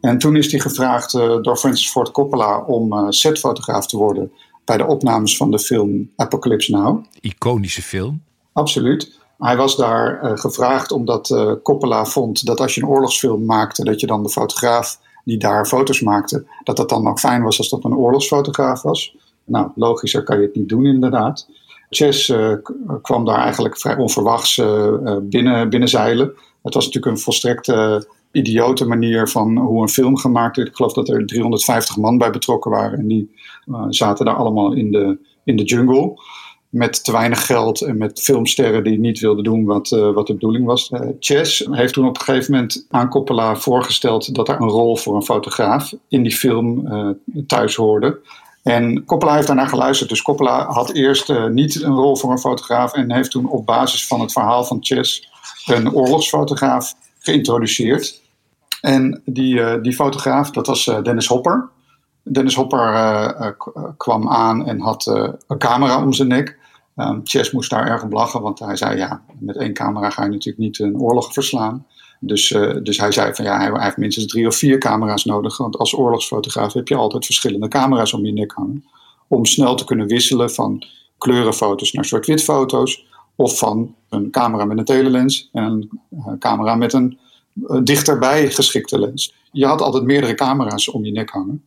En 0.00 0.18
toen 0.18 0.36
is 0.36 0.50
hij 0.50 0.60
gevraagd 0.60 1.14
uh, 1.14 1.42
door 1.42 1.56
Francis 1.56 1.90
Ford 1.90 2.10
Coppola 2.10 2.58
om 2.58 2.92
uh, 2.92 3.06
setfotograaf 3.08 3.86
te 3.86 3.96
worden 3.96 4.32
bij 4.64 4.76
de 4.76 4.86
opnames 4.86 5.36
van 5.36 5.50
de 5.50 5.58
film 5.58 6.10
Apocalypse 6.16 6.72
Now. 6.72 7.04
Iconische 7.20 7.82
film. 7.82 8.22
Absoluut. 8.52 9.18
Hij 9.38 9.56
was 9.56 9.76
daar 9.76 10.24
uh, 10.24 10.30
gevraagd 10.34 10.92
omdat 10.92 11.58
Coppola 11.62 12.04
vond 12.04 12.46
dat 12.46 12.60
als 12.60 12.74
je 12.74 12.82
een 12.82 12.88
oorlogsfilm 12.88 13.44
maakte, 13.44 13.84
dat 13.84 14.00
je 14.00 14.06
dan 14.06 14.22
de 14.22 14.30
fotograaf 14.30 14.98
die 15.26 15.38
daar 15.38 15.66
foto's 15.66 16.00
maakte, 16.00 16.46
dat 16.64 16.76
dat 16.76 16.88
dan 16.88 17.08
ook 17.08 17.18
fijn 17.18 17.42
was 17.42 17.58
als 17.58 17.68
dat 17.68 17.84
een 17.84 17.96
oorlogsfotograaf 17.96 18.82
was. 18.82 19.16
Nou, 19.44 19.70
logischer 19.74 20.22
kan 20.22 20.36
je 20.40 20.46
het 20.46 20.54
niet 20.54 20.68
doen 20.68 20.86
inderdaad. 20.86 21.48
Chess 21.90 22.32
kwam 23.02 23.24
daar 23.24 23.38
eigenlijk 23.38 23.78
vrij 23.78 23.96
onverwachts 23.96 24.62
binnen, 25.22 25.68
binnenzeilen. 25.70 26.26
Het 26.62 26.74
was 26.74 26.84
natuurlijk 26.84 27.16
een 27.16 27.22
volstrekte 27.22 28.06
idiote 28.36 28.86
manier 28.86 29.28
van 29.28 29.56
hoe 29.56 29.82
een 29.82 29.88
film 29.88 30.16
gemaakt 30.16 30.56
werd. 30.56 30.68
Ik 30.68 30.76
geloof 30.76 30.92
dat 30.92 31.08
er 31.08 31.26
350 31.26 31.96
man 31.96 32.18
bij 32.18 32.30
betrokken 32.30 32.70
waren. 32.70 32.98
En 32.98 33.06
die 33.06 33.30
uh, 33.66 33.84
zaten 33.88 34.24
daar 34.24 34.34
allemaal 34.34 34.72
in 34.72 34.90
de, 34.90 35.18
in 35.44 35.56
de 35.56 35.62
jungle. 35.62 36.20
Met 36.76 37.04
te 37.04 37.12
weinig 37.12 37.46
geld 37.46 37.80
en 37.80 37.98
met 37.98 38.20
filmsterren 38.20 38.84
die 38.84 38.98
niet 38.98 39.18
wilden 39.18 39.44
doen 39.44 39.64
wat, 39.64 39.90
uh, 39.90 40.12
wat 40.12 40.26
de 40.26 40.32
bedoeling 40.32 40.66
was. 40.66 40.90
Uh, 40.90 41.00
Chess 41.20 41.66
heeft 41.70 41.92
toen 41.92 42.08
op 42.08 42.16
een 42.16 42.22
gegeven 42.22 42.52
moment 42.52 42.86
aan 42.90 43.08
Coppola 43.08 43.56
voorgesteld 43.56 44.34
dat 44.34 44.48
er 44.48 44.60
een 44.60 44.68
rol 44.68 44.96
voor 44.96 45.14
een 45.14 45.22
fotograaf 45.22 45.92
in 46.08 46.22
die 46.22 46.36
film 46.36 46.88
thuis 47.46 47.74
hoorde. 47.74 48.18
En 48.62 49.04
Coppola 49.04 49.34
heeft 49.34 49.46
daarnaar 49.46 49.68
geluisterd. 49.68 50.10
Dus 50.10 50.22
Coppola 50.22 50.66
had 50.66 50.92
eerst 50.92 51.32
niet 51.48 51.82
een 51.82 51.94
rol 51.94 52.16
voor 52.16 52.30
een 52.30 52.38
fotograaf 52.38 52.92
en 52.92 53.12
heeft 53.12 53.30
toen 53.30 53.48
op 53.48 53.66
basis 53.66 54.06
van 54.06 54.20
het 54.20 54.32
verhaal 54.32 54.64
van 54.64 54.78
Chess 54.80 55.30
een 55.66 55.92
oorlogsfotograaf 55.92 56.94
geïntroduceerd. 57.18 58.20
En 58.80 59.22
die, 59.24 59.54
uh, 59.54 59.74
die 59.82 59.94
fotograaf, 59.94 60.50
dat 60.50 60.66
was 60.66 60.86
uh, 60.86 61.02
Dennis 61.02 61.26
Hopper. 61.26 61.68
Dennis 62.22 62.54
Hopper 62.54 62.92
uh, 62.92 63.50
kwam 63.96 64.28
aan 64.28 64.66
en 64.66 64.80
had 64.80 65.06
een 65.46 65.58
camera 65.58 66.02
om 66.02 66.12
zijn 66.12 66.28
nek. 66.28 66.58
Um, 66.96 67.20
Chess 67.24 67.50
moest 67.50 67.70
daar 67.70 67.86
erg 67.86 68.02
om 68.02 68.12
lachen, 68.12 68.40
want 68.40 68.58
hij 68.58 68.76
zei: 68.76 68.96
Ja, 68.96 69.22
met 69.38 69.56
één 69.56 69.72
camera 69.72 70.10
ga 70.10 70.24
je 70.24 70.30
natuurlijk 70.30 70.58
niet 70.58 70.78
een 70.78 70.98
oorlog 70.98 71.32
verslaan. 71.32 71.86
Dus, 72.20 72.48
dus 72.82 72.98
hij 72.98 73.12
zei: 73.12 73.34
van 73.34 73.44
ja, 73.44 73.58
hij 73.58 73.82
heeft 73.84 73.96
minstens 73.96 74.26
drie 74.26 74.46
of 74.46 74.56
vier 74.56 74.78
camera's 74.78 75.24
nodig. 75.24 75.56
Want 75.56 75.76
als 75.76 75.94
oorlogsfotograaf 75.94 76.72
heb 76.72 76.88
je 76.88 76.94
altijd 76.94 77.24
verschillende 77.24 77.68
camera's 77.68 78.12
om 78.12 78.24
je 78.24 78.32
nek 78.32 78.52
hangen. 78.52 78.84
Om 79.28 79.44
snel 79.44 79.74
te 79.74 79.84
kunnen 79.84 80.06
wisselen 80.06 80.50
van 80.50 80.84
kleurenfoto's 81.18 81.92
naar 81.92 82.04
zwart-wit 82.04 82.42
foto's. 82.42 83.06
Of 83.34 83.58
van 83.58 83.94
een 84.08 84.30
camera 84.30 84.64
met 84.64 84.78
een 84.78 84.84
telelens 84.84 85.48
en 85.52 85.88
een 86.10 86.38
camera 86.38 86.74
met 86.74 86.92
een 86.92 87.18
dichterbij 87.84 88.50
geschikte 88.50 88.98
lens. 88.98 89.34
Je 89.52 89.66
had 89.66 89.80
altijd 89.80 90.04
meerdere 90.04 90.34
camera's 90.34 90.88
om 90.88 91.04
je 91.04 91.12
nek 91.12 91.30
hangen. 91.30 91.64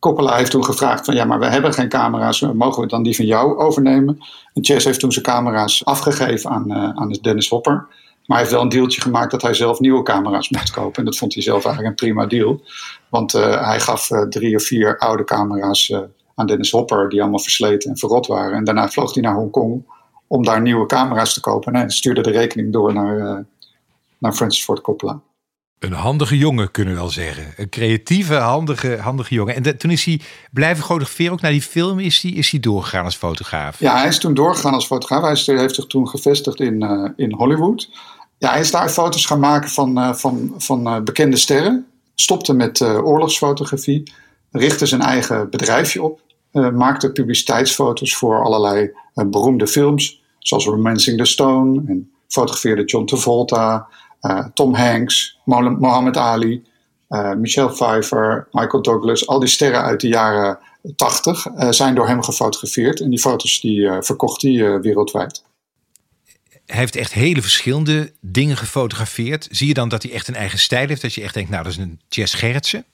Coppola 0.00 0.36
heeft 0.36 0.50
toen 0.50 0.64
gevraagd 0.64 1.04
van 1.04 1.14
ja, 1.14 1.24
maar 1.24 1.38
we 1.38 1.46
hebben 1.46 1.72
geen 1.72 1.88
camera's, 1.88 2.40
mogen 2.40 2.82
we 2.82 2.88
dan 2.88 3.02
die 3.02 3.16
van 3.16 3.24
jou 3.24 3.58
overnemen? 3.58 4.18
En 4.54 4.64
Chess 4.64 4.84
heeft 4.84 5.00
toen 5.00 5.12
zijn 5.12 5.24
camera's 5.24 5.84
afgegeven 5.84 6.50
aan, 6.50 6.64
uh, 6.70 6.90
aan 6.94 7.18
Dennis 7.20 7.48
Hopper. 7.48 7.74
Maar 7.74 8.38
hij 8.38 8.38
heeft 8.38 8.50
wel 8.50 8.60
een 8.60 8.68
deeltje 8.68 9.00
gemaakt 9.00 9.30
dat 9.30 9.42
hij 9.42 9.54
zelf 9.54 9.80
nieuwe 9.80 10.02
camera's 10.02 10.48
moest 10.50 10.70
kopen. 10.70 10.98
En 10.98 11.04
dat 11.04 11.16
vond 11.16 11.34
hij 11.34 11.42
zelf 11.42 11.64
eigenlijk 11.64 12.00
een 12.00 12.06
prima 12.06 12.26
deal. 12.26 12.62
Want 13.08 13.34
uh, 13.34 13.66
hij 13.66 13.80
gaf 13.80 14.10
uh, 14.10 14.22
drie 14.22 14.56
of 14.56 14.62
vier 14.62 14.98
oude 14.98 15.24
camera's 15.24 15.94
aan 16.34 16.46
Dennis 16.46 16.70
Hopper, 16.70 17.08
die 17.08 17.20
allemaal 17.20 17.38
versleten 17.38 17.90
en 17.90 17.98
verrot 17.98 18.26
waren. 18.26 18.56
En 18.56 18.64
daarna 18.64 18.88
vloog 18.88 19.14
hij 19.14 19.22
naar 19.22 19.34
Hongkong 19.34 19.84
om 20.26 20.44
daar 20.44 20.60
nieuwe 20.60 20.86
camera's 20.86 21.34
te 21.34 21.40
kopen. 21.40 21.72
En 21.72 21.80
hij 21.80 21.90
stuurde 21.90 22.22
de 22.22 22.30
rekening 22.30 22.72
door 22.72 22.92
naar, 22.92 23.44
naar 24.18 24.32
Francis 24.32 24.64
Ford 24.64 24.80
Coppola. 24.80 25.20
Een 25.80 25.92
handige 25.92 26.38
jongen, 26.38 26.70
kunnen 26.70 26.94
we 26.94 27.00
wel 27.00 27.08
zeggen. 27.08 27.54
Een 27.56 27.68
creatieve, 27.68 28.34
handige, 28.34 28.96
handige 28.96 29.34
jongen. 29.34 29.54
En 29.64 29.78
toen 29.78 29.90
is 29.90 30.04
hij 30.04 30.20
blijven 30.50 30.84
fotograferen. 30.84 31.32
Ook 31.32 31.40
naar 31.40 31.50
die 31.50 31.62
film 31.62 31.98
is 31.98 32.22
hij, 32.22 32.30
is 32.30 32.50
hij 32.50 32.60
doorgegaan 32.60 33.04
als 33.04 33.16
fotograaf. 33.16 33.78
Ja, 33.78 33.96
hij 33.98 34.08
is 34.08 34.18
toen 34.18 34.34
doorgegaan 34.34 34.74
als 34.74 34.86
fotograaf. 34.86 35.46
Hij 35.46 35.56
heeft 35.56 35.74
zich 35.74 35.86
toen 35.86 36.08
gevestigd 36.08 36.60
in, 36.60 36.82
uh, 36.82 37.08
in 37.16 37.32
Hollywood. 37.32 37.90
Ja, 38.38 38.50
hij 38.50 38.60
is 38.60 38.70
daar 38.70 38.88
foto's 38.88 39.26
gaan 39.26 39.40
maken 39.40 39.70
van, 39.70 39.98
uh, 39.98 40.14
van, 40.14 40.54
van 40.58 40.88
uh, 40.88 41.02
bekende 41.02 41.36
sterren. 41.36 41.86
Stopte 42.14 42.52
met 42.52 42.80
oorlogsfotografie. 42.80 44.12
Richtte 44.50 44.86
zijn 44.86 45.00
eigen 45.00 45.50
bedrijfje 45.50 46.02
op. 46.02 46.20
maakte 46.52 47.12
publiciteitsfoto's 47.12 48.16
voor 48.16 48.44
allerlei 48.44 48.90
beroemde 49.14 49.66
films. 49.66 50.22
Zoals 50.38 50.64
Romancing 50.64 51.18
the 51.18 51.24
Stone 51.24 51.82
en 51.86 52.10
fotografeerde 52.28 52.84
John 52.84 53.04
Travolta, 53.04 53.88
uh, 54.22 54.46
Tom 54.54 54.74
Hanks, 54.74 55.38
Mohammed 55.44 56.16
Ali, 56.16 56.64
uh, 57.08 57.34
Michelle 57.34 57.72
Pfeiffer, 57.72 58.48
Michael 58.52 58.82
Douglas. 58.82 59.26
Al 59.26 59.38
die 59.38 59.48
sterren 59.48 59.82
uit 59.82 60.00
de 60.00 60.08
jaren 60.08 60.58
80 60.96 61.46
uh, 61.46 61.70
zijn 61.70 61.94
door 61.94 62.06
hem 62.06 62.22
gefotografeerd. 62.22 63.00
En 63.00 63.10
die 63.10 63.18
foto's 63.18 63.60
die 63.60 63.90
verkocht 64.00 64.42
hij 64.42 64.80
wereldwijd. 64.80 65.42
Hij 66.66 66.78
heeft 66.78 66.96
echt 66.96 67.12
hele 67.12 67.42
verschillende 67.42 68.12
dingen 68.20 68.56
gefotografeerd. 68.56 69.48
Zie 69.50 69.68
je 69.68 69.74
dan 69.74 69.88
dat 69.88 70.02
hij 70.02 70.12
echt 70.12 70.28
een 70.28 70.34
eigen 70.34 70.58
stijl 70.58 70.88
heeft? 70.88 71.02
Dat 71.02 71.14
je 71.14 71.22
echt 71.22 71.34
denkt, 71.34 71.50
nou 71.50 71.62
dat 71.62 71.72
is 71.72 71.78
een 71.78 72.00
Chess 72.08 72.34
Gerritsen? 72.34 72.84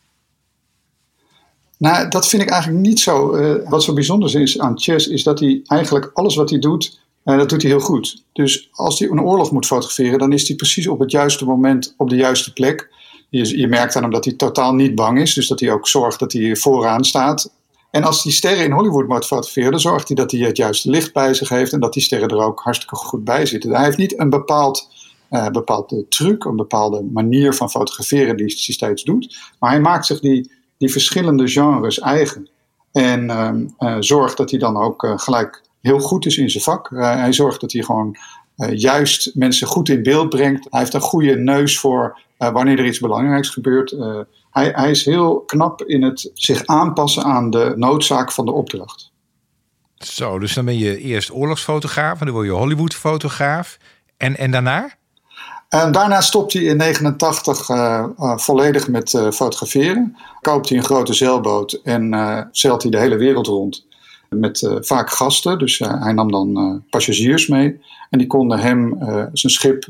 Nou, 1.78 2.08
dat 2.08 2.28
vind 2.28 2.42
ik 2.42 2.50
eigenlijk 2.50 2.82
niet 2.82 3.00
zo. 3.00 3.38
Wat 3.68 3.82
zo 3.82 3.92
bijzonder 3.92 4.40
is 4.40 4.58
aan 4.58 4.80
Chess 4.80 5.08
is 5.08 5.22
dat 5.22 5.40
hij 5.40 5.60
eigenlijk 5.66 6.10
alles 6.14 6.36
wat 6.36 6.50
hij 6.50 6.58
doet 6.58 7.00
en 7.32 7.38
dat 7.38 7.48
doet 7.48 7.62
hij 7.62 7.70
heel 7.70 7.80
goed. 7.80 8.24
Dus 8.32 8.68
als 8.72 8.98
hij 8.98 9.08
een 9.08 9.20
oorlog 9.20 9.50
moet 9.50 9.66
fotograferen, 9.66 10.18
dan 10.18 10.32
is 10.32 10.48
hij 10.48 10.56
precies 10.56 10.86
op 10.86 10.98
het 10.98 11.10
juiste 11.10 11.44
moment 11.44 11.94
op 11.96 12.08
de 12.08 12.16
juiste 12.16 12.52
plek. 12.52 12.88
Je, 13.28 13.58
je 13.58 13.68
merkt 13.68 13.96
aan 13.96 14.02
hem 14.02 14.10
dat 14.10 14.24
hij 14.24 14.34
totaal 14.34 14.74
niet 14.74 14.94
bang 14.94 15.20
is, 15.20 15.34
dus 15.34 15.48
dat 15.48 15.60
hij 15.60 15.72
ook 15.72 15.88
zorgt 15.88 16.18
dat 16.18 16.32
hij 16.32 16.56
vooraan 16.56 17.04
staat. 17.04 17.52
En 17.90 18.04
als 18.04 18.22
hij 18.22 18.32
sterren 18.32 18.64
in 18.64 18.70
Hollywood 18.70 19.08
moet 19.08 19.26
fotograferen, 19.26 19.70
dan 19.70 19.80
zorgt 19.80 20.06
hij 20.06 20.16
dat 20.16 20.30
hij 20.30 20.40
het 20.40 20.56
juiste 20.56 20.90
licht 20.90 21.12
bij 21.12 21.34
zich 21.34 21.48
heeft 21.48 21.72
en 21.72 21.80
dat 21.80 21.92
die 21.92 22.02
sterren 22.02 22.28
er 22.28 22.44
ook 22.44 22.60
hartstikke 22.60 22.96
goed 22.96 23.24
bij 23.24 23.46
zitten. 23.46 23.74
Hij 23.74 23.84
heeft 23.84 23.96
niet 23.96 24.18
een 24.18 24.30
bepaald, 24.30 24.90
uh, 25.30 25.48
bepaalde 25.48 26.08
truc, 26.08 26.44
een 26.44 26.56
bepaalde 26.56 27.02
manier 27.12 27.54
van 27.54 27.70
fotograferen 27.70 28.36
die 28.36 28.46
hij 28.46 28.74
steeds 28.74 29.04
doet, 29.04 29.38
maar 29.58 29.70
hij 29.70 29.80
maakt 29.80 30.06
zich 30.06 30.20
die, 30.20 30.52
die 30.78 30.90
verschillende 30.90 31.48
genres 31.48 31.98
eigen. 31.98 32.48
En 32.92 33.24
uh, 33.78 33.96
zorgt 34.00 34.36
dat 34.36 34.50
hij 34.50 34.58
dan 34.58 34.76
ook 34.76 35.12
gelijk 35.16 35.64
heel 35.86 35.98
goed 35.98 36.26
is 36.26 36.36
in 36.36 36.50
zijn 36.50 36.62
vak. 36.62 36.90
Uh, 36.90 37.14
hij 37.14 37.32
zorgt 37.32 37.60
dat 37.60 37.72
hij 37.72 37.82
gewoon 37.82 38.16
uh, 38.56 38.78
juist 38.78 39.30
mensen 39.34 39.66
goed 39.66 39.88
in 39.88 40.02
beeld 40.02 40.28
brengt. 40.28 40.66
Hij 40.70 40.80
heeft 40.80 40.94
een 40.94 41.00
goede 41.00 41.36
neus 41.36 41.78
voor 41.78 42.20
uh, 42.38 42.50
wanneer 42.50 42.78
er 42.78 42.86
iets 42.86 42.98
belangrijks 42.98 43.48
gebeurt. 43.48 43.90
Hij, 44.50 44.72
hij, 44.74 44.90
is 44.90 45.04
heel 45.04 45.40
knap 45.40 45.82
in 45.82 46.02
het 46.02 46.30
zich 46.34 46.66
aanpassen 46.66 47.22
aan 47.22 47.50
de 47.50 47.72
noodzaak 47.76 48.32
van 48.32 48.44
de 48.44 48.52
opdracht. 48.52 49.12
Zo, 49.94 50.38
dus 50.38 50.54
dan 50.54 50.64
ben 50.64 50.78
je 50.78 50.98
eerst 50.98 51.32
oorlogsfotograaf 51.32 52.20
en 52.20 52.26
dan 52.26 52.34
word 52.34 52.46
je 52.46 52.52
Hollywoodfotograaf. 52.52 53.78
En, 54.16 54.36
en 54.36 54.50
daarna? 54.50 54.94
En 55.68 55.92
daarna 55.92 56.20
stopt 56.20 56.52
hij 56.52 56.62
in 56.62 56.78
1989 56.78 58.44
volledig 58.44 58.88
met 58.88 59.10
fotograferen. 59.10 60.16
Koopt 60.40 60.68
hij 60.68 60.78
een 60.78 60.84
grote 60.84 61.12
zeilboot 61.12 61.72
en 61.72 62.48
zeilt 62.52 62.82
hij 62.82 62.90
de 62.90 62.98
hele 62.98 63.16
wereld 63.16 63.46
rond 63.46 63.86
met 64.38 64.62
uh, 64.62 64.76
vaak 64.80 65.10
gasten. 65.10 65.58
Dus 65.58 65.80
uh, 65.80 66.02
hij 66.02 66.12
nam 66.12 66.30
dan 66.30 66.58
uh, 66.58 66.90
passagiers 66.90 67.46
mee. 67.46 67.80
En 68.10 68.18
die 68.18 68.26
konden 68.26 68.58
hem, 68.58 68.98
zijn 69.32 69.52
schip 69.52 69.84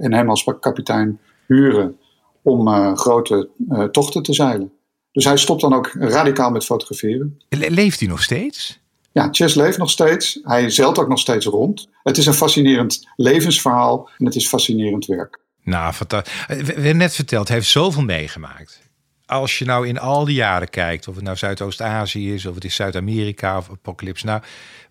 en 0.00 0.12
hem 0.12 0.30
als 0.30 0.44
kapitein 0.60 1.18
huren 1.46 1.96
om 2.42 2.96
grote 2.96 3.48
tochten 3.92 4.22
te 4.22 4.32
zeilen. 4.32 4.72
Dus 5.12 5.24
hij 5.24 5.36
stopt 5.36 5.60
dan 5.60 5.74
ook 5.74 5.92
radicaal 5.98 6.50
met 6.50 6.64
fotograferen. 6.64 7.40
leeft 7.48 8.00
hij 8.00 8.08
nog 8.08 8.22
steeds? 8.22 8.80
Ja, 9.12 9.28
Chess 9.30 9.54
leeft 9.54 9.78
nog 9.78 9.90
steeds. 9.90 10.40
Hij 10.42 10.70
zeilt 10.70 10.98
ook 10.98 11.08
nog 11.08 11.18
steeds 11.18 11.46
rond. 11.46 11.88
Het 12.02 12.16
is 12.16 12.26
een 12.26 12.34
fascinerend 12.34 13.08
levensverhaal 13.16 14.10
en 14.18 14.24
het 14.24 14.34
is 14.34 14.48
fascinerend 14.48 15.06
werk. 15.06 15.38
Nou, 15.62 15.92
fantastisch. 15.92 16.46
We 16.46 16.54
hebben 16.54 16.96
net 16.96 17.14
verteld, 17.14 17.48
hij 17.48 17.56
heeft 17.56 17.70
zoveel 17.70 18.02
meegemaakt 18.02 18.89
als 19.30 19.58
je 19.58 19.64
nou 19.64 19.86
in 19.86 19.98
al 19.98 20.24
die 20.24 20.34
jaren 20.34 20.70
kijkt, 20.70 21.08
of 21.08 21.14
het 21.14 21.24
nou 21.24 21.36
Zuidoost-Azië 21.36 22.34
is, 22.34 22.46
of 22.46 22.54
het 22.54 22.64
is 22.64 22.74
Zuid-Amerika 22.74 23.56
of 23.56 23.70
Apocalypse, 23.70 24.26
nou, 24.26 24.42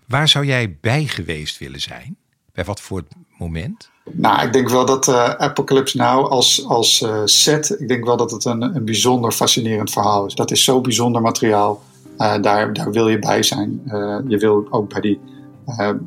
waar 0.07 0.27
zou 0.27 0.45
jij 0.45 0.77
bij 0.81 1.05
geweest 1.05 1.57
willen 1.57 1.81
zijn? 1.81 2.17
Bij 2.53 2.63
wat 2.63 2.81
voor 2.81 3.03
moment? 3.37 3.89
Nou, 4.11 4.45
ik 4.45 4.53
denk 4.53 4.69
wel 4.69 4.85
dat 4.85 5.07
uh, 5.07 5.29
Apocalypse 5.29 5.97
Now 5.97 6.27
als, 6.27 6.65
als 6.65 7.01
uh, 7.01 7.21
set, 7.25 7.75
ik 7.79 7.87
denk 7.87 8.05
wel 8.05 8.17
dat 8.17 8.31
het 8.31 8.45
een, 8.45 8.61
een 8.61 8.85
bijzonder 8.85 9.31
fascinerend 9.31 9.91
verhaal 9.91 10.25
is. 10.25 10.35
Dat 10.35 10.51
is 10.51 10.63
zo 10.63 10.81
bijzonder 10.81 11.21
materiaal. 11.21 11.81
daar, 12.17 12.73
daar 12.73 12.91
wil 12.91 13.07
je 13.07 13.19
bij 13.19 13.43
zijn. 13.43 13.81
je 14.27 14.37
wil 14.37 14.67
ook 14.69 14.89
bij, 14.89 15.01
die, 15.01 15.19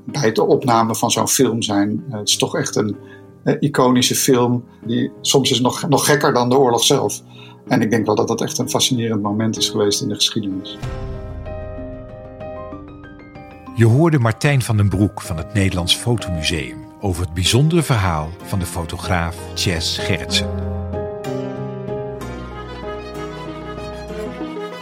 bij 0.04 0.32
de 0.32 0.44
opname 0.44 0.94
van 0.94 1.10
zo'n 1.10 1.28
film 1.28 1.62
zijn. 1.62 2.04
het 2.10 2.28
is 2.28 2.36
toch 2.36 2.56
echt 2.56 2.76
een 2.76 2.96
iconische 3.60 4.14
film. 4.14 4.64
Die 4.84 5.10
soms 5.20 5.50
is 5.50 5.60
nog, 5.60 5.88
nog 5.88 6.04
gekker 6.04 6.32
dan 6.32 6.48
de 6.48 6.58
oorlog 6.58 6.84
zelf. 6.84 7.22
En 7.68 7.82
ik 7.82 7.90
denk 7.90 8.06
wel 8.06 8.14
dat 8.14 8.28
dat 8.28 8.42
echt 8.42 8.58
een 8.58 8.70
fascinerend 8.70 9.22
moment 9.22 9.56
is 9.56 9.68
geweest 9.68 10.02
in 10.02 10.08
de 10.08 10.14
geschiedenis. 10.14 10.78
Je 13.74 13.86
hoorde 13.86 14.18
Martijn 14.18 14.62
van 14.62 14.76
den 14.76 14.88
Broek 14.88 15.20
van 15.20 15.36
het 15.36 15.52
Nederlands 15.54 15.96
Fotomuseum 15.96 16.84
over 17.00 17.22
het 17.22 17.34
bijzondere 17.34 17.82
verhaal 17.82 18.30
van 18.42 18.58
de 18.58 18.66
fotograaf 18.66 19.36
Chess 19.54 19.98
Gerritsen. 19.98 20.50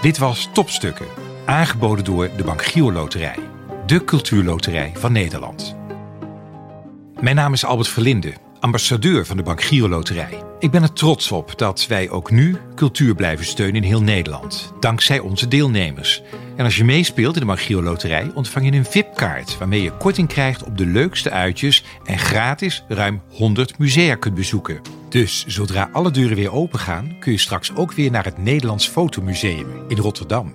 Dit 0.02 0.18
was 0.18 0.48
Topstukken, 0.52 1.06
aangeboden 1.44 2.04
door 2.04 2.30
de 2.36 2.44
Bank 2.44 2.64
Gio 2.64 2.92
Loterij, 2.92 3.38
de 3.86 4.04
cultuurloterij 4.04 4.92
van 4.94 5.12
Nederland. 5.12 5.76
Mijn 7.20 7.36
naam 7.36 7.52
is 7.52 7.64
Albert 7.64 7.88
Verlinde 7.88 8.32
ambassadeur 8.60 9.26
van 9.26 9.36
de 9.36 9.42
Bank 9.42 9.62
Giro 9.62 9.88
Loterij. 9.88 10.42
Ik 10.58 10.70
ben 10.70 10.82
er 10.82 10.92
trots 10.92 11.32
op 11.32 11.58
dat 11.58 11.86
wij 11.86 12.10
ook 12.10 12.30
nu 12.30 12.56
cultuur 12.74 13.14
blijven 13.14 13.44
steunen 13.44 13.74
in 13.74 13.82
heel 13.82 14.02
Nederland, 14.02 14.72
dankzij 14.80 15.18
onze 15.18 15.48
deelnemers. 15.48 16.22
En 16.56 16.64
als 16.64 16.76
je 16.76 16.84
meespeelt 16.84 17.34
in 17.34 17.40
de 17.40 17.46
Bank 17.46 17.60
Giro 17.60 17.82
Loterij, 17.82 18.30
ontvang 18.34 18.64
je 18.64 18.72
een 18.72 18.84
VIP-kaart 18.84 19.58
waarmee 19.58 19.82
je 19.82 19.96
korting 19.96 20.28
krijgt 20.28 20.64
op 20.64 20.78
de 20.78 20.86
leukste 20.86 21.30
uitjes 21.30 21.84
en 22.04 22.18
gratis 22.18 22.84
ruim 22.88 23.22
100 23.30 23.78
musea 23.78 24.14
kunt 24.14 24.34
bezoeken. 24.34 24.80
Dus 25.08 25.44
zodra 25.46 25.88
alle 25.92 26.10
deuren 26.10 26.36
weer 26.36 26.52
open 26.52 26.78
gaan, 26.78 27.16
kun 27.18 27.32
je 27.32 27.38
straks 27.38 27.74
ook 27.74 27.92
weer 27.92 28.10
naar 28.10 28.24
het 28.24 28.38
Nederlands 28.38 28.88
Fotomuseum 28.88 29.66
in 29.88 29.98
Rotterdam. 29.98 30.54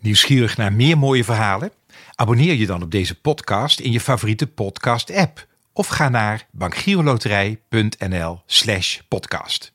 Nieuwsgierig 0.00 0.56
naar 0.56 0.72
meer 0.72 0.98
mooie 0.98 1.24
verhalen? 1.24 1.72
Abonneer 2.14 2.54
je 2.54 2.66
dan 2.66 2.82
op 2.82 2.90
deze 2.90 3.20
podcast 3.20 3.80
in 3.80 3.92
je 3.92 4.00
favoriete 4.00 4.46
podcast-app 4.46 5.46
of 5.74 5.86
ga 5.86 6.08
naar 6.08 6.46
bankgiroloterij.nl 6.50 8.42
slash 8.46 9.00
podcast. 9.08 9.73